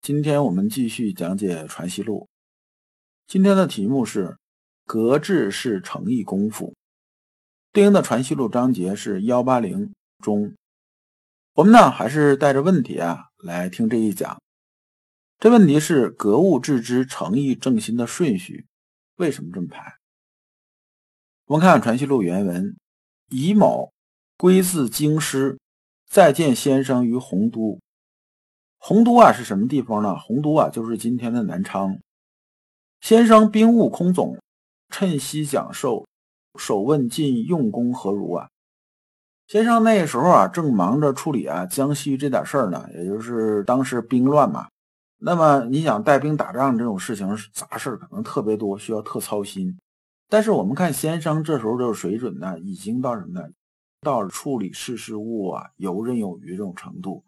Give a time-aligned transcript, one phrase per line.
[0.00, 2.20] 今天我们继续讲解《传习录》，
[3.26, 4.38] 今天的题目是
[4.86, 6.74] “格致是诚意功夫”，
[7.72, 10.54] 对应的《传习录》章节是幺八零中。
[11.54, 14.40] 我们呢还是带着问题啊来听这一讲。
[15.38, 18.66] 这问题是格物致知、诚意正心的顺序，
[19.16, 19.98] 为什么这么排？
[21.46, 22.76] 我们看《传习录》原文：
[23.28, 23.92] 乙卯，
[24.38, 25.58] 归自京师，
[26.06, 27.78] 再见先生于洪都。
[28.78, 30.16] 洪都啊是什么地方呢？
[30.16, 31.98] 洪都啊就是今天的南昌。
[33.00, 34.38] 先生兵务空总，
[34.88, 36.06] 趁机讲授，
[36.58, 38.48] 首问晋用功何如啊？
[39.46, 44.68] 先生那时候啊正忙着处理啊江西这点事儿呢，也就是当时兵乱嘛。
[45.20, 49.76] 那么你想带兵打仗这种事情是杂事可能特别多，需要特操心。
[50.28, 53.48] 但是我们看先生这时候这个水准呢，已经到什么呢？
[54.00, 57.24] 到处理事事务啊游刃有余这种程度。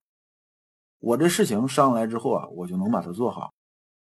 [1.01, 3.53] 我这事情上来之后啊，我就能把它做好。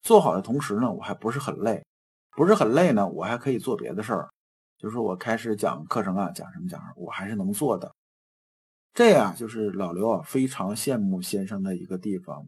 [0.02, 1.84] 做好的同时呢，我还不是很累，
[2.36, 4.30] 不是很累呢，我还可以做别的事儿。
[4.78, 7.94] 就是我开始讲课程啊，讲什么讲什么，我还是能做的。
[8.94, 12.46] 这啊就是老刘啊非常羡慕先生的一个地方。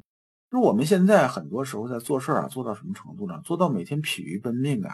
[0.50, 3.40] 就我们现在很多时候在做事啊，做到什么程度呢？
[3.44, 4.92] 做到每天疲于奔命啊！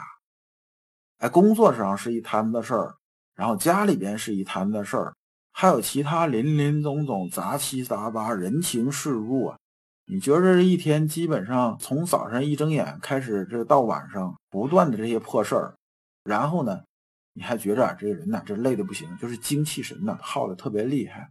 [1.18, 2.94] 哎，工作上是一摊子事儿，
[3.34, 5.14] 然后家里边是一摊子事儿。
[5.60, 9.58] 还有其他林林总总、杂七杂八人情世故啊！
[10.06, 15.74] 你觉得这一天基本上从早上一睁眼开始，这到晚上不断的这些破事儿，
[16.22, 16.84] 然后呢，
[17.32, 21.28] 你还觉着啊这个人呐，这累的不行，就是精气神呐耗的特别厉害。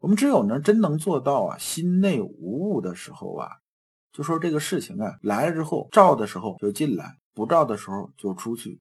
[0.00, 3.48] 我们只有呢真能做到啊，心内无物的时候啊，
[4.10, 8.80] 就说这个事情啊来了之后，照的时候就进来，不照的时候就出去。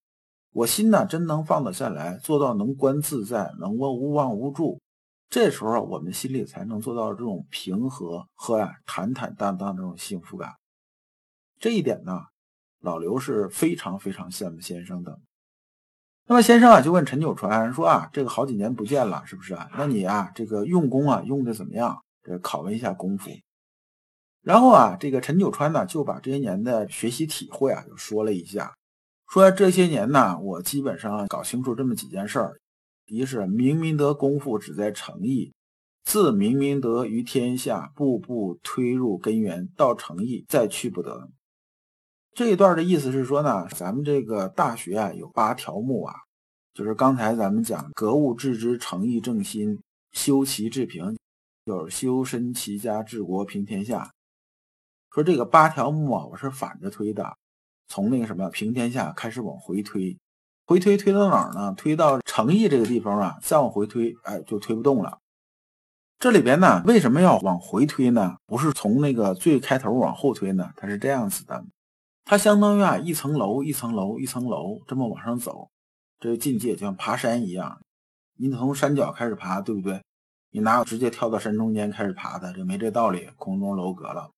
[0.53, 4.81] 我心呢，真能放得下来，做到能观自在，能够无妄无助，
[5.29, 10.51] 这时候我们心里才能做到这种平和和啊坦坦荡荡这种幸福感。
[11.57, 12.19] 这一点呢，
[12.81, 15.19] 老刘是非常非常羡慕先生的。
[16.27, 19.69] 那么先生啊，就问陈九川说啊，这个好几年不见了，是不是啊？
[19.77, 22.03] 那你啊，这个用功啊，用的怎么样？
[22.23, 23.31] 这拷问一下功夫。
[24.41, 28.73] 然后啊，这个陈九川呢，就把这些年的学习体会啊，就说了一下。
[29.31, 32.59] 说这些年呢，我基本上搞清楚这么几件事儿：
[33.05, 35.53] 一是明明德功夫只在诚意，
[36.03, 41.29] 自明明德于天下，步步推入根源，到诚意再去不得。
[42.33, 46.13] 这一段的意思是说呢，咱们这个大学啊有八条目啊，
[46.73, 49.79] 就是刚才咱们讲格物致知、诚意正心、
[50.11, 51.17] 修齐治平，
[51.65, 54.11] 就是修身齐家治国平天下。
[55.09, 57.37] 说这个八条目啊，我是反着推的。
[57.91, 60.17] 从那个什么平天下开始往回推，
[60.65, 61.73] 回推推到哪儿呢？
[61.75, 65.19] 推到诚意这个地方啊，再往回推，哎，就推不动了。
[66.17, 68.37] 这里边呢，为什么要往回推呢？
[68.45, 70.69] 不是从那个最开头往后推呢？
[70.77, 71.65] 它是这样子的，
[72.23, 75.69] 它相当于啊一层楼一层楼一层楼这么往上走，
[76.17, 77.77] 这个境界就像爬山一样，
[78.37, 80.01] 你从山脚开始爬，对不对？
[80.51, 82.53] 你哪有直接跳到山中间开始爬的？
[82.53, 84.31] 这没这道理，空中楼阁了。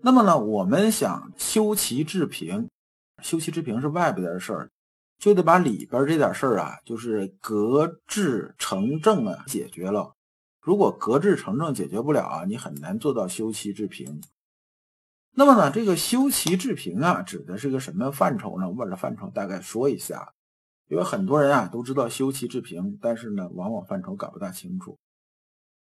[0.00, 2.68] 那么呢，我们想修齐治平，
[3.20, 4.70] 修齐治平是外边的事儿，
[5.18, 10.14] 就得把里边这点事儿啊，就是格治成正啊解决了。
[10.60, 14.20] 如果格治成正解决不了啊，你很难做到修齐治平。
[15.34, 18.68] 那么呢，这个修齐治平啊，指的是个什么范畴呢？
[18.68, 20.32] 我把这范畴大概说一下，
[20.88, 24.96] 因为很多人啊都知道修齐治平，但是呢，往往范畴搞不大清楚。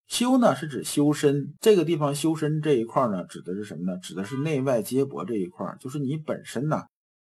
[0.08, 3.98] 修呢是指修身，这个地方修身这一块呢，指的是什么呢？
[3.98, 6.84] 指的是内外皆博这一块，就是你本身呢，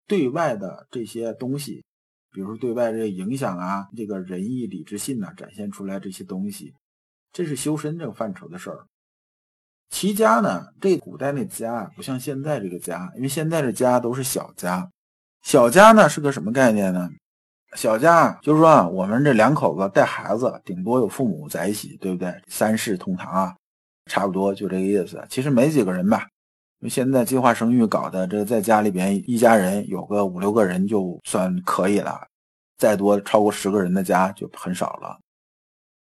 [0.07, 1.85] 对外的这些东西，
[2.31, 6.73] 比如说对外这个影响啊，这个仁义礼智信呐，展现出来这些东西，
[7.31, 8.85] 这是修身这个范畴的事儿。
[9.89, 14.91] 齐家呢，这古代那家啊不像现在这个家，因为现在的家都是小家，
[15.43, 17.09] 小家呢是个什么概念呢？
[17.75, 22.33] 小家就是说，我们这两口子带孩子，顶多有父母在一起，对不对？
[22.47, 23.55] 三世同堂啊，
[24.09, 25.23] 差不多就这个意思。
[25.29, 26.27] 其实没几个人吧，
[26.79, 32.27] 因为现在计划生育搞的，这在家里边一家人有个五六个人就算可以了，
[32.77, 35.19] 再多超过十个人的家就很少了。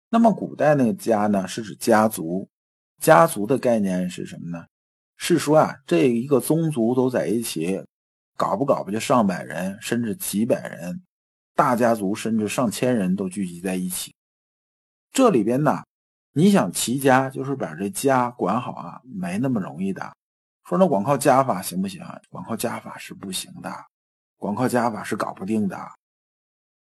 [0.09, 2.49] 那么古代那个家呢，是指家族，
[3.03, 4.65] 家族的概念是什么呢？
[5.17, 7.83] 是说啊，这一个宗族都在一起，
[8.37, 11.03] 搞不搞不就上百人，甚至几百人，
[11.57, 14.15] 大家族甚至上千人都聚集在一起。
[15.11, 15.83] 这里边呢，
[16.35, 20.15] 你想齐家，就是把这家管好啊，没那么容易的。
[20.69, 22.03] 说那光靠家法行不行？
[22.29, 23.73] 光靠家法是不行的，
[24.37, 25.79] 光靠家法是搞不定的。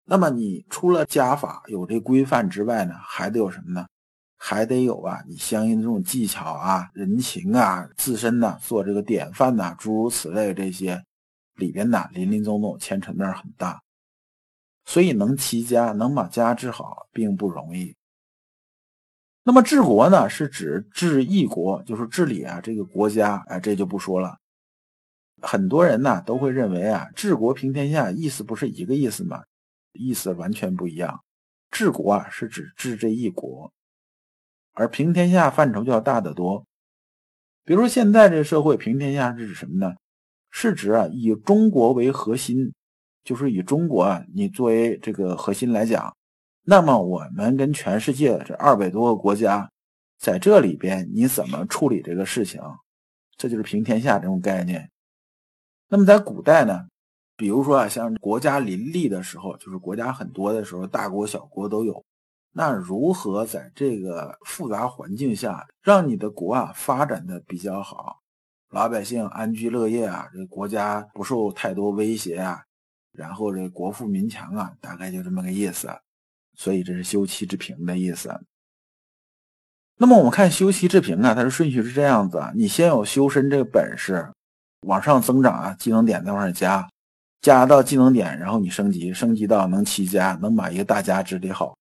[0.04, 3.86] 那么你除了家法有这规范之外呢，还得有什么呢？
[4.36, 11.02] 还得有啊，你相应的这种技巧啊、人情啊、自身呢做这个典范呐，诸如此类这些
[11.54, 13.80] 里边呢，林林总总牵扯面很大。
[14.86, 17.94] 所以能齐家，能把家治好，并不容易。
[19.42, 23.44] 那么治国呢，是指治一国，就是治理啊这个国家。
[23.48, 24.38] 哎，这就不说了。
[25.42, 29.42] 很多人呢都会认为啊，治国平天下意思不是一个意思吗？
[29.92, 31.22] 意思完全不一样，
[31.70, 33.72] 治国啊是指治这一国，
[34.72, 36.64] 而平天下范畴就要大得多。
[37.64, 39.94] 比如说现在这社会平天下是指什么呢？
[40.50, 42.72] 是指啊以中国为核心，
[43.26, 46.14] 就是以中国啊你作为这个核心来讲，
[46.62, 49.68] 那么我们跟全世界这二百多个国家
[50.16, 52.62] 在这里边你怎么处理这个事情？
[53.36, 54.88] 这就是平天下这种概念。
[55.88, 56.86] 那么在古代呢？
[57.36, 62.02] 比如说啊，像国家林立的时候，就是国家很多的时候，大国小国都有。
[62.52, 68.20] 那如何在这个复杂环境下，让你的国啊发展的比较好，
[68.70, 72.62] 老百姓安居乐业啊，这国家不受太多威胁啊，
[73.16, 75.88] 然后这国富民强啊，大概就这么个意思。
[76.54, 78.40] 所以这是修齐治平的意思。
[79.98, 84.30] 那么我们看修齐治平啊，它的顺序是这样子：你先有修身这个本事，
[84.86, 86.88] 往上增长啊，技能点再往上加。
[87.42, 91.76] 加到技能点，然后你升级，升级到能齐家，能把一个大家治理好。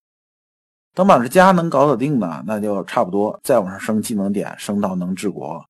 [0.93, 5.65] 等把这家能搞得定呢，那就差不多再往上升技能点，升到能治国。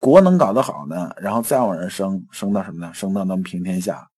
[0.00, 2.92] 国能搞得好呢，然后再往上升，升到什么呢？
[2.92, 4.09] 升到能平天下。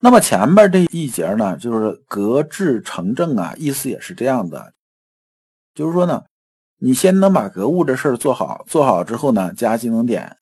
[0.00, 4.72] 那么前面这一节呢，就是格致成正啊，意思也是这样的，
[5.74, 6.24] 就是说呢，
[6.78, 10.36] 你先能把格物这事儿做好，做好之后呢，加技能点。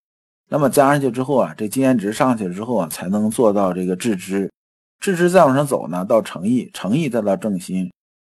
[0.49, 4.53] 那么加上去之后啊，这经验值上去之后啊，才能做到这个致知，
[5.01, 7.91] 致知再往上走呢，到诚意，诚意再到正心，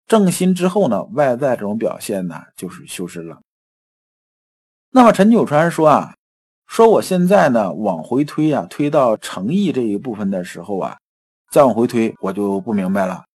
[0.06, 3.40] 正心之后呢，外在这种表现呢，就是修身了。
[4.90, 6.14] 那么陈九川说啊，
[6.66, 10.98] 说我现在呢往回推啊，推到诚意这一部分的时候啊，
[11.52, 13.26] 再往回推，我就不明白了。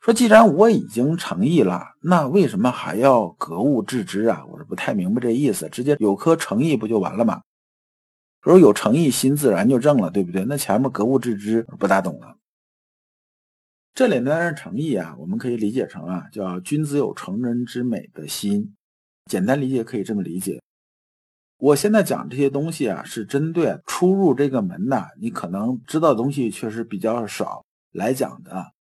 [0.00, 4.44] 说既然我已经诚意了，那为什么还要格物致知啊？
[4.48, 7.42] 我是不太明白这意思，直接有颗诚意不就完了吗？
[8.42, 10.44] 如果有诚意，心自然就正了，对不对？
[10.44, 12.36] 那前面格物致知不大懂了。
[13.92, 18.76] 这里呢，诚意啊，我们可以理解成啊，叫君子有成人之美的心。
[19.24, 20.62] 简单理解可以这么理解。
[21.58, 28.72] 我现在讲这些东西啊，是针对出入这个门呐，你可能知道的东西确实比较少来讲的。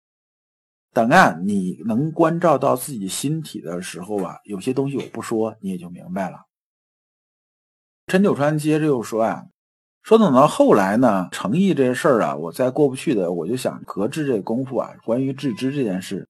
[0.91, 6.39] 等啊，你能关照到自己心体的时候啊，有些东西我不说，你也就明白了。
[8.07, 9.45] 陈九川接着又说啊。
[10.03, 16.27] 说等到后来呢，诚意这事儿啊，我再过不去的，我就想革制这功夫啊，关于致知这件事。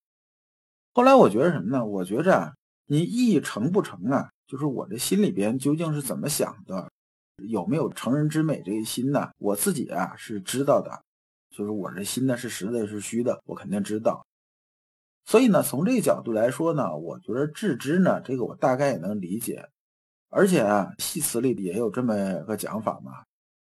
[0.94, 1.86] 后来我觉得什么呢？
[1.86, 2.54] 我觉着啊，
[2.86, 6.90] 你意成不成啊，就是我这心里边究竟是怎么想的，
[7.50, 9.30] 有没有成人之美这个心呢？
[9.38, 11.04] 我自己啊是知道的，
[11.50, 14.26] 就是我这心呢是实的，是虚的，我肯定知道。
[15.26, 19.68] 所以呢，从这个角度来说呢，我觉得致知呢，这个我大概也能理解。
[20.30, 23.26] 而且啊，戏词里也有这么个讲法嘛。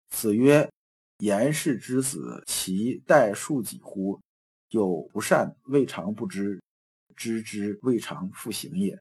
[0.10, 0.72] 子曰
[1.20, 4.22] ：“言氏之子，其待庶几乎？
[4.70, 6.58] 有不善，未尝不知；
[7.14, 8.98] 知之，未尝复行也。”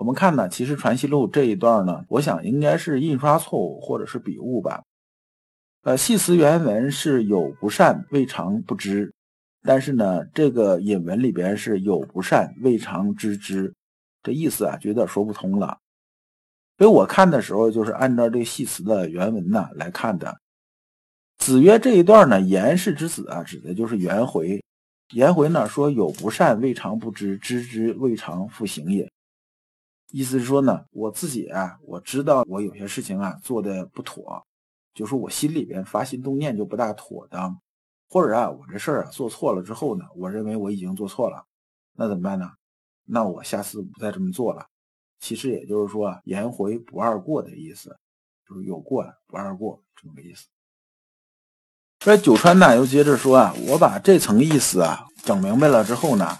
[0.00, 4.82] 我们看呢，其实《传习录》这一段呢，我想应该是印刷错误或者是笔误吧。
[5.82, 9.12] 呃，系辞原文是有不善，未尝不知，
[9.62, 13.74] 但是呢，这个引文里边是有不善，未尝知之，
[14.22, 15.76] 这意思啊，就有点说不通了。
[16.78, 20.34] 所以我看的时候，就是按照这个戏词的原文呢来看的。
[21.36, 24.64] 子曰这一段呢，颜氏之子啊，指的就是颜回。
[25.12, 29.06] 颜回呢说：“有不善，未尝不知；知之，未尝复行也。”
[30.12, 34.44] 意思是说呢，我自己啊，我知道我有些事情啊做的不妥，
[34.94, 37.60] 就是我心里边发心动念就不大妥当，
[38.08, 41.44] 或者啊，我这事儿啊做错了之后呢，我认为我已经做错了，
[41.94, 42.50] 那怎么办呢？
[43.04, 44.66] 那我下次不再这么做了。
[45.20, 47.96] 其实也就是说，颜回不二过的意思，
[48.48, 50.46] 就是有过不二过这么个意思。
[52.00, 56.38] 所以九川呢又接着说啊，我把这层意思啊整明白了之后呢，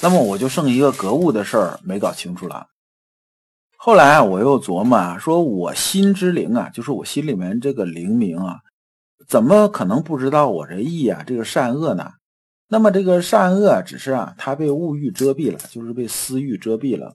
[0.00, 2.68] 那么我就剩一个格物的事儿没搞清楚了。
[3.86, 8.62] 后来啊，我又琢磨啊，说我心之灵啊，就是我心里面这个灵明啊，
[9.28, 12.12] 怎么可能不知道我这意啊，这个善恶呢？
[12.68, 17.14] 那么这个善恶只是啊，它被物欲遮蔽了，就是被私欲遮蔽了。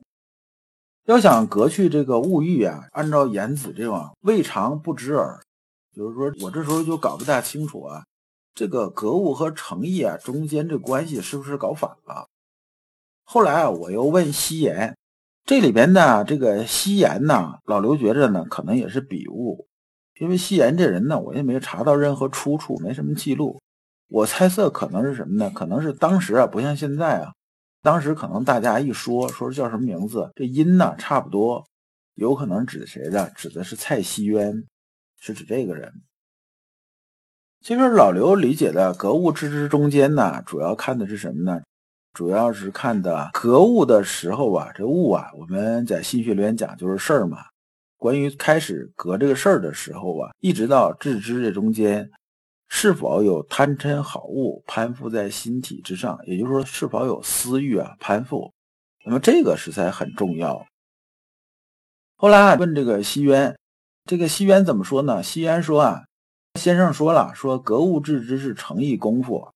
[1.05, 5.39] 要想革去这个物欲啊，按照言子这种未尝不知耳，
[5.95, 8.05] 就是说我这时候就搞不大清楚啊，
[8.53, 12.27] 这个格物和诚意啊中间这关系是不是搞反了？
[13.23, 14.95] 后来啊，我又问西言，
[15.49, 19.67] 这里边的这个西言呢，老刘觉着呢，可能也是笔误，
[20.19, 23.59] 因为西言这人呢，我也没查到任何出处，没什么记录。
[24.09, 25.49] 我猜测可能是什么呢？
[25.49, 27.31] 可能是当时啊，不像现在啊。
[27.81, 31.65] 当时可能大家一说说叫什么名字，这音呢差不多，
[32.13, 33.31] 有可能指谁的？
[33.31, 34.63] 指的是蔡希渊，
[35.17, 35.91] 是指这个人。
[37.61, 41.59] 其实老刘理解的格物致知中间呢，主要看的是什么呢？
[42.19, 47.45] 主要是看的格物的时候啊，这物啊，我们在心学里面讲就是事儿嘛。
[47.95, 52.11] 关于开始格这个事儿的时候啊，一直到致知这中间。
[52.67, 56.19] 是否有贪嗔好恶攀附在心体之上？
[56.25, 58.51] 也就是说，是否有私欲啊攀附？
[59.05, 60.65] 那么这个实在很重要。
[62.17, 63.57] 后来啊，问这个西渊，
[64.03, 65.23] 这个西渊怎么说呢？
[65.23, 66.03] 西渊说啊，
[66.59, 69.47] 先生说了，说格物致知是诚意功夫，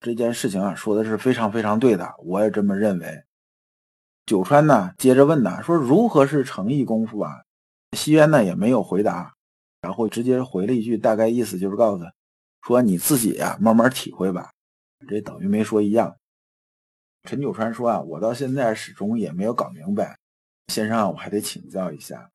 [0.00, 3.22] 这件事情啊，说的是非常非常对的，我也这么认为。
[4.24, 7.44] 九川呢，接着问呐，说如何是诚意功夫啊？
[7.96, 9.34] 西渊呢也没有回答，
[9.82, 12.10] 然后直接回了一句，大概意思就是告诉他。
[12.62, 14.50] 说你自己呀，慢慢体会吧，
[15.06, 16.16] 这等于没说一样。
[17.24, 20.18] 陈九川说啊，我到现在始终也没有搞明白，
[20.68, 22.30] 先生，啊我还得请教一下。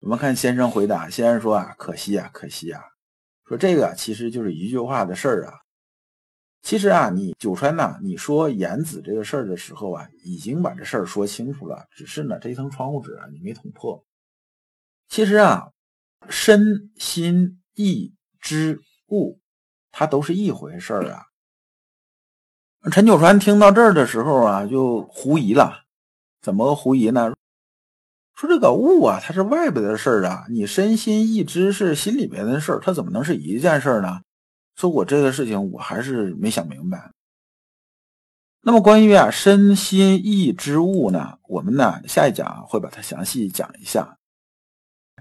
[0.00, 2.82] 我们看先生回答，先生说啊，可惜啊，可惜啊，
[3.46, 5.54] 说这个其实就是一句话的事儿啊。
[6.62, 14.04] 其实啊，你九川呐，你说颜子这个事儿的时候啊，已经把这事儿说清楚了，只是呢，这一层窗户纸啊，你没捅破。
[15.08, 15.70] 其实啊，
[16.28, 18.14] 身心意。
[18.42, 19.38] 知物，
[19.92, 21.24] 它都是一回事儿啊。
[22.90, 25.82] 陈九川听到这儿的时候啊，就狐疑了。
[26.40, 27.34] 怎么个狐疑呢？
[28.34, 34.22] 说这个物啊，它是外边的事儿啊，你身心意知是心里边的事儿，它怎么能是一件事儿呢
[34.80, 37.12] 说我这个事情，我还是没想明白。
[38.62, 44.16] 那么关于啊身心意之物呢，我们呢下一讲会把它详细讲一下。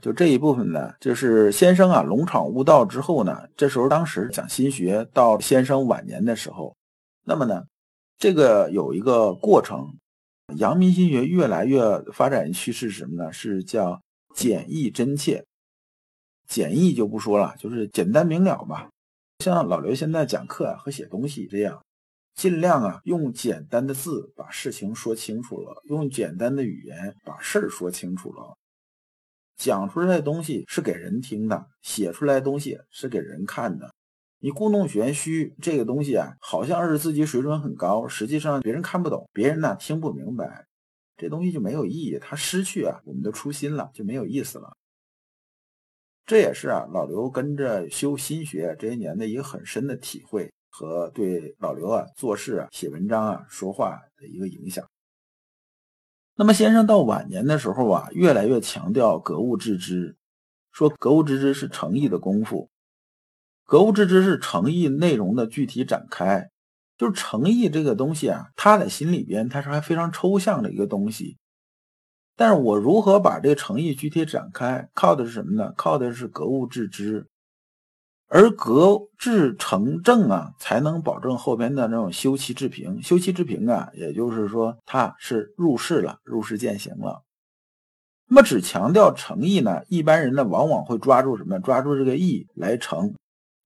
[0.02, 6.74] 就这一部分呢，就是先生啊，龙场悟道之后呢，这时候当时讲心学到先生晚年的时候，
[7.26, 7.66] 那么呢，
[8.18, 9.94] 这个有一个过程，
[10.56, 11.82] 阳明心学越来越
[12.14, 13.34] 发展趋势是什么呢？
[13.34, 14.02] 是叫
[14.34, 15.44] 简易真切。
[16.48, 18.90] 简易就不说了，就是简单明了吧。
[19.40, 21.82] 像老刘现在讲课啊和写东西这样，
[22.36, 28.58] 尽量啊用简单的字把事情说清楚了，用简单的语言把事儿说清楚了。
[29.56, 33.94] 讲出来的东西是给人听的，写出来的东西是给人看的。
[34.40, 40.66] 你故弄玄虚这个东西啊，好像是自己水准很高，实际上别人看不懂，别人呢听不明白，
[41.16, 44.76] 这东西就没有意义，它失去啊我们的初心了，就没有意思了。
[46.30, 54.88] 这也是啊老刘跟着修心学这些年的一个很深的体会和对老刘啊做事啊写文章啊说话的一个影响。
[56.36, 60.18] 那么，先生到晚年的时候啊，越来越强调格物致知，
[60.72, 62.70] 说格物致知是诚意的功夫，
[63.66, 66.52] 格物致知是诚意内容的具体展开，
[66.96, 71.40] 就是诚意这个东西啊，他在心里边，它是还非常抽象的一个东西，
[72.40, 75.74] 但是我如何把这个诚意具体展开，靠的是什么呢？
[75.76, 77.28] 靠的是格物致知。
[78.30, 83.04] 而格致成正啊，才能保证后边的那种修齐治平。
[83.04, 87.24] 修齐治平啊，也就是说他是入世了，入世践行了。
[88.30, 91.60] 那么只强调诚意呢，一般人呢往往会抓住什么？
[91.60, 93.14] 抓住这个意来成，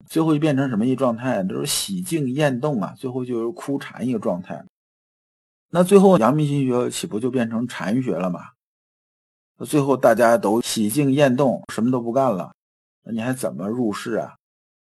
[0.07, 1.43] 最后就变成什么一状态？
[1.43, 4.65] 就是喜静厌动啊，最后就是枯禅一个状态。
[5.69, 8.39] 那最后阳明心学岂不就变成禅学了吗？
[9.57, 12.53] 那最后大家都喜静厌动，什么都不干了，
[13.03, 14.35] 那你还怎么入世啊？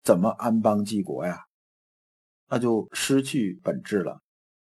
[0.03, 1.45] 怎么安邦济国呀？
[2.47, 4.21] 那就失去本质了，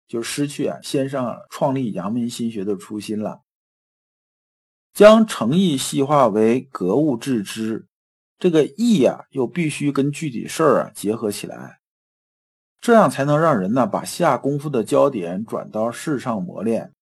[0.08, 3.42] 就失去啊先生创立阳明心学的初心了。
[4.92, 7.86] 将诚意细化为格物致知，
[8.38, 11.80] 这个意呀又必须跟具体事儿啊结合起来，
[12.80, 16.92] 这样才能让人呢把下功夫的焦点转到事上磨练。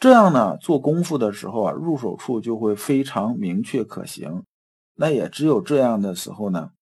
[0.00, 4.42] 这样呢做功夫的时候啊入手处就会非常明确可行。
[4.94, 6.72] 那也只有这样的时候呢。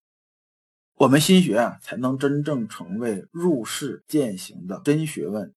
[0.95, 5.53] 我们心学啊，才能真正成为入世践行的真学问。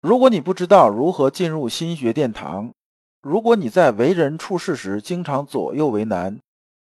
[0.00, 2.72] 如果你不知道如何进入心学殿堂，
[3.20, 6.38] 如果你在为人处事时经常左右为难，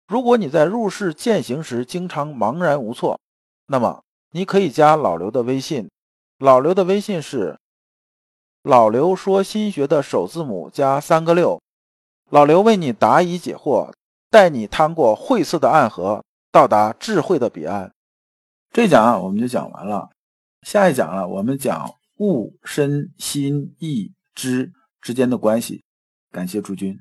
[0.07, 3.19] 如果你在入世践行时经常茫然无措，
[3.69, 5.89] 那么你可以加老刘的微信。
[6.39, 7.59] 老刘的微信是
[8.65, 11.61] “老刘说心学”的首字母加三个六。
[12.31, 13.93] 老刘为你答疑解惑，
[14.31, 17.93] 带你趟过晦涩的暗河，到达智慧的彼岸。
[18.73, 20.09] 这讲啊，我们就讲完了。
[20.63, 25.85] 下一讲啊，我们讲物、身、心、意、知之间的关系。
[26.33, 26.99] 感谢诸君。